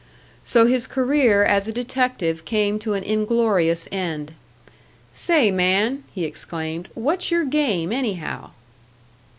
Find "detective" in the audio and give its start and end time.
1.71-2.43